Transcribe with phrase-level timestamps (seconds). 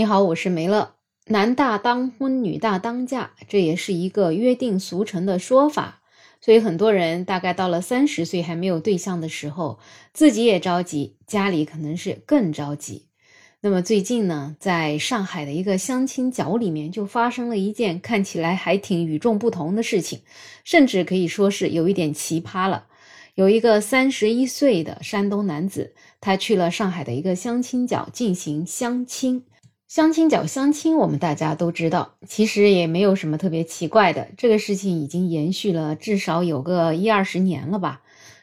[0.00, 0.94] 你好，我是梅乐。
[1.26, 6.00] 男大当婚，女大当嫁，这也是一个约定俗成的说法。
[6.40, 9.78] 所以很多人大概到了三十岁还没有对象的时候，
[10.14, 13.08] 自己也着急，家里可能是更着急。
[13.60, 20.22] 那么最近呢，在上海的一个相亲角里面，就发生了一件看起来还挺与众不同的事情，
[20.64, 22.86] 甚至可以说是有一点奇葩了。
[23.34, 25.92] 有一个三十一岁的山东男子，
[26.22, 29.44] 他去了上海的一个相亲角进行相亲。
[29.90, 34.28] 相亲角相亲，我们大家都知道，其实也没有什么特别奇怪的。
[34.36, 38.00] 这个事情已经延续了至少有个一二十年了吧？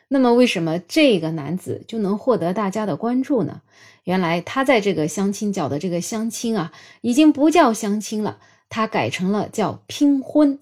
[0.09, 3.61] 那么为什么这个男子就能获得大家的关注呢？
[4.03, 10.59] 原来他在这个相亲角的这个相亲啊，已经不叫相亲了，他改成了叫拼婚。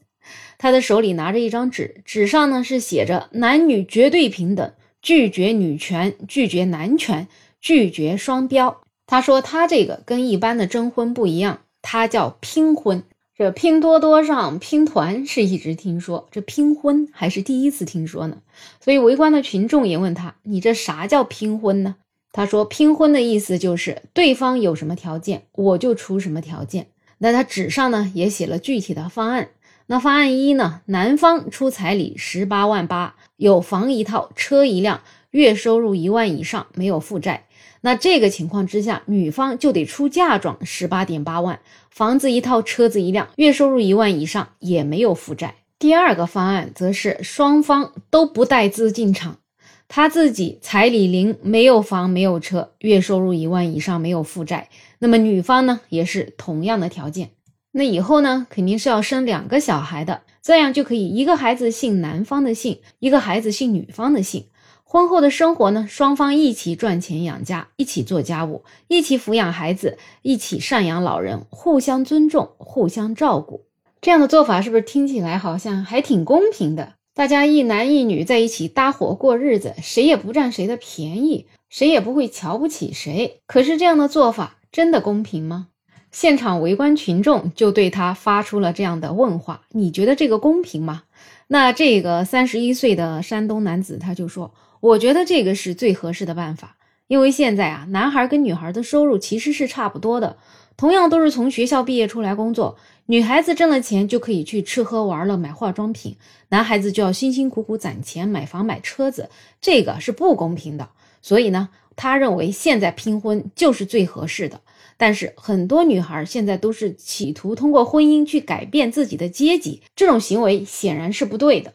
[0.59, 7.27] 他的手里拿着一张纸，纸上呢是写着男女绝对平等，拒绝女权，拒绝男权，
[7.59, 8.81] 拒绝双标。
[9.07, 13.03] 他说：“他这个跟一般的征婚不一样，他叫拼婚。
[13.37, 18.37] 这拼多多上拼团是一直听说，这拼婚还是第一次听说呢。
[18.79, 21.95] 所以围观的群众也问他：‘你这啥叫拼婚呢？’
[22.31, 26.87] 他说：‘拼婚的意思就是对方有什么条件，我就出什么条件。’
[27.19, 29.49] 那他纸上呢也写了具体的方案。
[29.87, 35.01] 那方案一呢，男方出彩礼十八万八，有房一套，车一辆，
[35.35, 37.45] 月收入一万以上，没有负债。”
[37.81, 41.59] 那这个情况之下，女方就得出嫁妆十八点八万，
[41.91, 45.55] 房子一套，车子一辆，月收入一万以上，也没有负债。
[45.77, 49.39] 第二个方案则是双方都不带资进场，
[49.87, 54.69] 他自己彩礼零，没有房，没有车，月收入一万以上，没有负债。
[54.99, 57.31] 那么女方呢，也是同样的条件。
[57.71, 64.45] 那以后呢，肯定是要生两个小孩的，这样就可以一个孩子姓男方的姓，一个孩子姓女方的姓。
[64.87, 73.65] 婚后的生活呢，双方一起赚钱养家，一起做家务，一起抚养孩子，一起赡养老人，互相尊重，互相照顾。
[73.99, 76.93] 这样的做法是不是听起来好像还挺公平的？
[77.15, 83.41] 大家一男一女在一起搭伙过日子，谁也不占谁的便宜，谁也不会瞧不起谁。
[83.47, 85.69] 可是这样的做法真的公平吗？
[86.11, 91.03] 现场围观群众就对他发出了这样的问话：你觉得这个公平吗？
[91.47, 94.53] 那这个三十一岁的山东男子他就说。
[94.85, 100.37] 我觉得这个是最合适的办法，因为现在啊，男孩跟女孩的收入其实是差不多的，
[100.77, 106.17] 同样都是从学校毕业出来工作，女孩子挣了钱就可以去吃喝玩乐买化妆品，
[106.49, 110.87] 男孩子就要辛辛苦苦攒钱买房买车子，这个是不公平的。
[111.19, 114.61] 所以呢，他认为现在拼婚就是最合适的。
[114.97, 121.73] 但是很多女孩现在都是企图通过婚姻去改变自己的阶级，这种行为显然是不对的。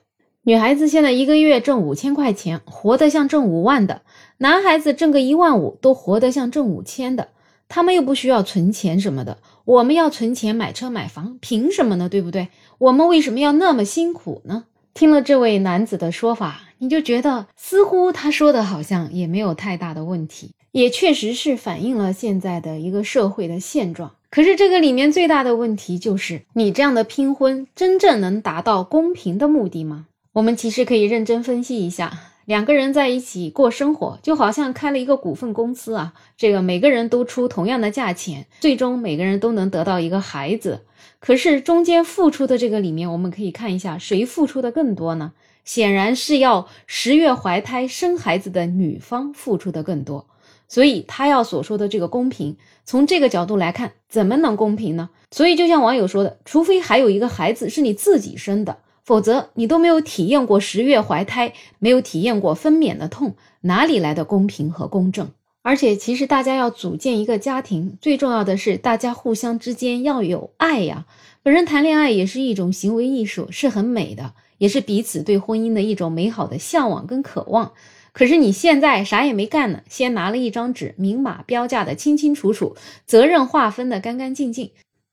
[0.50, 4.00] 女孩子现在一个月挣五千块钱，活得像挣五万的；
[4.38, 7.28] 男孩子挣个一万五，都活得像挣五千的。
[7.68, 12.08] 他们又不需要存钱什么的，我们要存钱买车买房，凭什么呢？
[12.08, 12.48] 对不对？
[12.78, 14.64] 我们为什么要那么辛苦呢？
[14.92, 24.16] 听了这位男子的说法，你就觉得似乎他说的好像也没有太大的问题，也确实是反映了现在的一个社会的现状。
[24.32, 30.06] 可是这个里面最大的问题就是，你这样的拼婚真正能达到公平的目的吗？
[30.32, 36.12] 我们其实可以认真分析一下，两个人在一起过生活，就好像开了一个股份公司啊。
[36.36, 40.82] 这个每个人都出同样的价钱，最终每个人都能得到一个孩子。
[41.18, 45.32] 可是中间付出的这个里面，我们可以看一下谁付出的更多呢？
[45.64, 50.26] 显然是要十月怀胎生孩子的女方付出的更多。
[50.68, 55.10] 所以他要所说的这个公平，从这个角度来看，怎么能公平呢？
[55.32, 58.78] 所以就像网友说的，除非还有一个孩子是你自己生的。
[59.04, 65.30] 否则，你都没有体验过十月怀胎，没有体验过分娩的痛，哪里来的公平和公正？
[65.62, 71.04] 而且，其实大家要组建一个家庭，最重要的是大家互相之间要有爱呀。
[71.42, 77.72] 本人谈恋爱也是一种行为艺术，是很美的，也是彼此对婚姻的一种美好的向往跟渴望。
[78.12, 82.74] 可是你现在啥也没干呢，先拿了一张纸，明码标价的清清楚楚，
[83.06, 84.70] 责任划分的干干净净。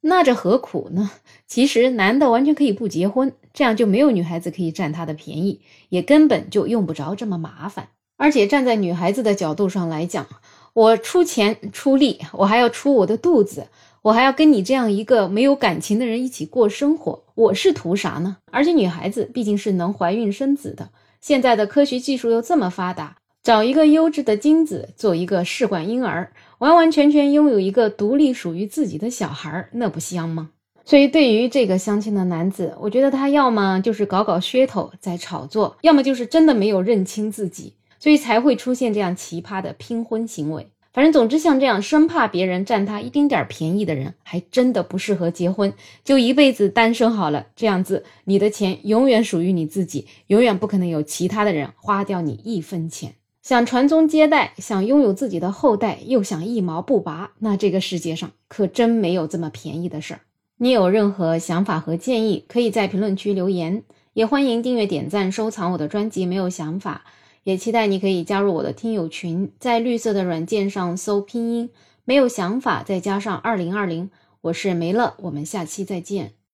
[0.08, 1.12] 那这何苦呢？
[1.48, 5.60] 其实男的完全可以不结婚，这样就没有女孩子可以占他的便宜，
[5.90, 7.90] 也根本就用不着这么麻烦。
[8.16, 10.26] 而且站在女孩子的角度上来讲，
[10.74, 13.68] 我出钱出力，我还要出我的肚子，
[14.02, 18.38] 我还要跟你这样一个没有感情的人一起过生活，我是图啥呢？
[18.50, 20.90] 而且女孩子毕竟是能怀孕生子的，
[21.20, 26.34] 现在的科学技术又这么发达，找一个优质的精子做一个试管婴儿。
[26.58, 30.50] 完完全全拥有一个独立属于自己的小孩，那不香吗？
[30.84, 40.68] 所以，对于这个相亲的男子，我觉得他要么就是搞搞噱头在炒作，要么就是真的没有认清自己，所以才会出现这样奇葩的拼婚行为。
[40.92, 45.72] 反正总之像这样生怕别人占他一丁点儿便宜的人，还真的不适合结婚，
[46.04, 47.48] 就一辈子单身好了。
[47.56, 53.14] 这样子，你的钱永远属于你自己，永远不可能有其他的人花掉你一分钱。
[53.48, 60.20] 想传宗接代，想拥有自己的后代，又想一毛不拔，那这个世界上可真没有这么便宜的事儿。
[60.58, 66.26] 你有任何想法和建议，可以在评论区留言，也欢迎订阅、点赞、收藏我的专辑。
[66.26, 67.06] 没有想法，
[67.44, 71.70] 也期待你可以加入我的听友群，在绿色的软件上搜拼音
[72.04, 74.10] “没有想法”，再加上二零二零，
[74.42, 76.34] 我是梅乐，我们下期再见。